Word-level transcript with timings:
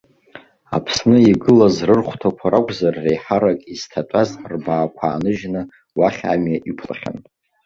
Аԥсны 0.75 1.17
игылаз 1.31 1.75
рырхәҭақәа 1.87 2.47
ракәзар 2.53 2.95
реиҳарак 3.05 3.59
изҭатәаз 3.73 4.29
рбаақәа 4.51 5.05
ааныжьны 5.09 5.61
уахь 5.97 6.21
амҩа 6.33 6.57
иқәлахьан. 6.69 7.17